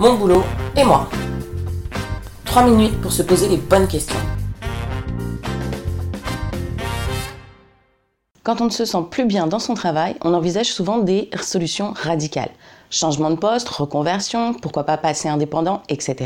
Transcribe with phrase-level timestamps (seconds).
[0.00, 0.42] mon boulot
[0.78, 1.10] et moi.
[2.46, 4.18] 3 minutes pour se poser les bonnes questions.
[8.42, 11.92] Quand on ne se sent plus bien dans son travail, on envisage souvent des solutions
[11.94, 12.48] radicales.
[12.88, 16.16] Changement de poste, reconversion, pourquoi pas passer indépendant, etc.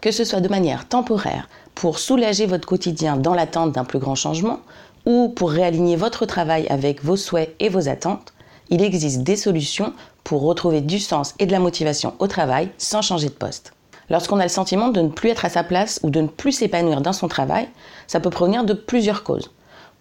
[0.00, 4.16] Que ce soit de manière temporaire, pour soulager votre quotidien dans l'attente d'un plus grand
[4.16, 4.58] changement,
[5.06, 8.32] ou pour réaligner votre travail avec vos souhaits et vos attentes,
[8.70, 9.92] il existe des solutions
[10.24, 13.72] pour retrouver du sens et de la motivation au travail sans changer de poste.
[14.10, 16.52] Lorsqu'on a le sentiment de ne plus être à sa place ou de ne plus
[16.52, 17.68] s'épanouir dans son travail,
[18.06, 19.50] ça peut provenir de plusieurs causes.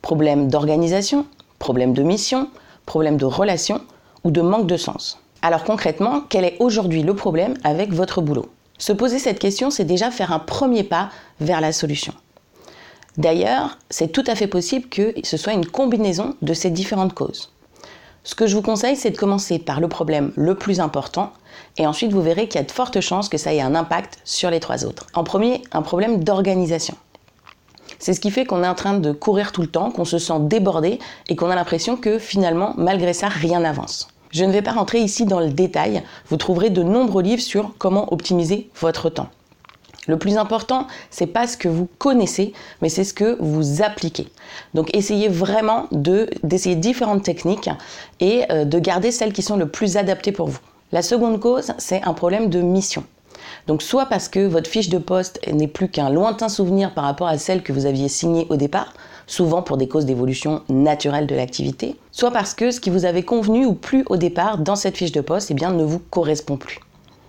[0.01, 1.25] Problèmes d'organisation,
[1.59, 2.49] problèmes de mission,
[2.85, 3.81] problèmes de relation
[4.23, 5.19] ou de manque de sens.
[5.41, 8.49] Alors concrètement, quel est aujourd'hui le problème avec votre boulot?
[8.79, 11.09] Se poser cette question, c'est déjà faire un premier pas
[11.39, 12.13] vers la solution.
[13.17, 17.51] D'ailleurs, c'est tout à fait possible que ce soit une combinaison de ces différentes causes.
[18.23, 21.31] Ce que je vous conseille, c'est de commencer par le problème le plus important
[21.77, 24.19] et ensuite vous verrez qu'il y a de fortes chances que ça ait un impact
[24.25, 25.07] sur les trois autres.
[25.13, 26.95] En premier, un problème d'organisation.
[27.97, 30.19] C'est ce qui fait qu'on est en train de courir tout le temps, qu'on se
[30.19, 34.07] sent débordé et qu'on a l'impression que finalement, malgré ça, rien n'avance.
[34.31, 37.73] Je ne vais pas rentrer ici dans le détail, vous trouverez de nombreux livres sur
[37.77, 39.29] comment optimiser votre temps.
[40.09, 44.27] Le plus important, c'est pas ce que vous connaissez, mais c'est ce que vous appliquez.
[44.73, 47.69] Donc essayez vraiment d'essayer différentes techniques
[48.19, 50.57] et euh, de garder celles qui sont le plus adaptées pour vous.
[50.91, 53.03] La seconde cause, c'est un problème de mission.
[53.67, 57.27] Donc soit parce que votre fiche de poste n'est plus qu'un lointain souvenir par rapport
[57.27, 58.95] à celle que vous aviez signée au départ,
[59.27, 63.21] souvent pour des causes d'évolution naturelle de l'activité, soit parce que ce qui vous avait
[63.21, 66.79] convenu ou plu au départ dans cette fiche de poste eh ne vous correspond plus.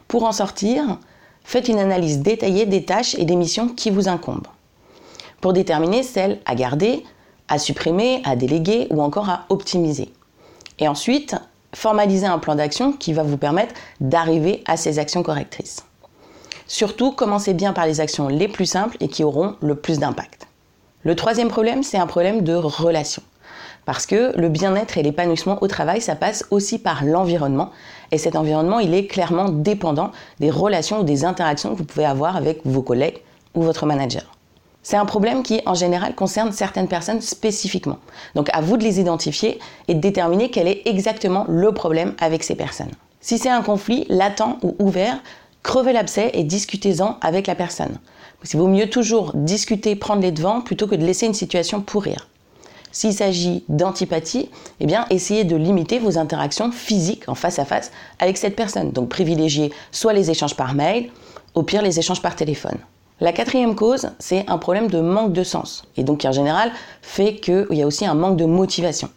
[0.08, 0.98] Pour en sortir,
[1.44, 4.46] faites une analyse détaillée des tâches et des missions qui vous incombent,
[5.41, 7.05] pour déterminer celles à garder,
[7.48, 10.12] à supprimer, à déléguer ou encore à optimiser.
[10.78, 11.34] Et ensuite,
[11.74, 15.84] formalisez un plan d'action qui va vous permettre d'arriver à ces actions correctrices.
[16.66, 20.46] Surtout, commencez bien par les actions les plus simples et qui auront le plus d'impact.
[21.02, 23.22] Le troisième problème, c'est un problème de relation.
[23.85, 27.70] Parce que le bien-être et l'épanouissement au travail, ça passe aussi par l'environnement.
[28.13, 32.05] Et cet environnement, il est clairement dépendant des relations ou des interactions que vous pouvez
[32.05, 33.19] avoir avec vos collègues
[33.55, 34.24] ou votre manager.
[34.83, 37.98] C'est un problème qui, en général, concerne certaines personnes spécifiquement.
[38.35, 39.58] Donc à vous de les identifier
[39.89, 42.92] et de déterminer quel est exactement le problème avec ces personnes.
[43.20, 45.19] Si c'est un conflit latent ou ouvert,
[45.63, 47.98] crevez l'abcès et discutez-en avec la personne.
[48.51, 52.30] Il vaut mieux toujours discuter, prendre les devants, plutôt que de laisser une situation pourrir.
[52.92, 57.92] S'il s'agit d'antipathie, eh bien, essayez de limiter vos interactions physiques en face à face
[58.18, 58.90] avec cette personne.
[58.90, 61.11] Donc, privilégiez soit les échanges par mail,
[61.55, 62.78] au pire les échanges par téléphone.
[63.20, 66.73] La quatrième cause, c'est un problème de manque de sens, et donc qui en général
[67.02, 69.11] fait qu'il y a aussi un manque de motivation.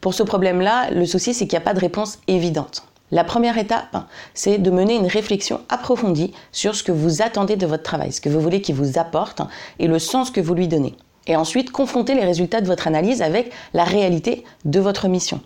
[0.00, 2.84] Pour ce problème-là, le souci, c'est qu'il n'y a pas de réponse évidente.
[3.10, 7.66] La première étape, c'est de mener une réflexion approfondie sur ce que vous attendez de
[7.66, 9.42] votre travail, ce que vous voulez qu'il vous apporte
[9.78, 10.96] et le sens que vous lui donnez.
[11.26, 15.40] Et ensuite, confronter les résultats de votre analyse avec la réalité de votre mission.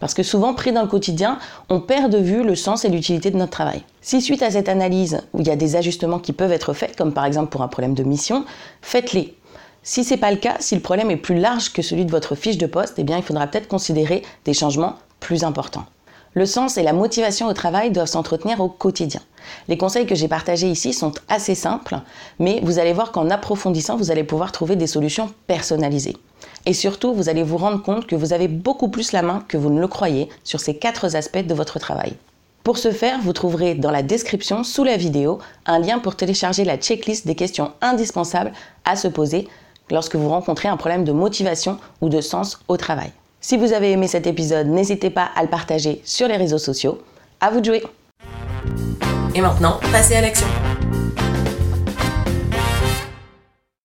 [0.00, 1.38] Parce que souvent, pris dans le quotidien,
[1.70, 3.82] on perd de vue le sens et l'utilité de notre travail.
[4.02, 6.96] Si suite à cette analyse, où il y a des ajustements qui peuvent être faits,
[6.96, 8.44] comme par exemple pour un problème de mission,
[8.82, 9.34] faites-les.
[9.82, 12.10] Si ce n'est pas le cas, si le problème est plus large que celui de
[12.10, 15.86] votre fiche de poste, eh il faudra peut-être considérer des changements plus importants.
[16.34, 19.20] Le sens et la motivation au travail doivent s'entretenir au quotidien.
[19.68, 22.00] Les conseils que j'ai partagés ici sont assez simples,
[22.40, 26.16] mais vous allez voir qu'en approfondissant, vous allez pouvoir trouver des solutions personnalisées.
[26.66, 29.56] Et surtout, vous allez vous rendre compte que vous avez beaucoup plus la main que
[29.56, 32.14] vous ne le croyez sur ces quatre aspects de votre travail.
[32.64, 36.64] Pour ce faire, vous trouverez dans la description sous la vidéo un lien pour télécharger
[36.64, 38.52] la checklist des questions indispensables
[38.84, 39.46] à se poser
[39.90, 43.12] lorsque vous rencontrez un problème de motivation ou de sens au travail.
[43.46, 47.02] Si vous avez aimé cet épisode, n'hésitez pas à le partager sur les réseaux sociaux.
[47.42, 47.82] À vous de jouer.
[49.34, 50.46] Et maintenant, passez à l'action.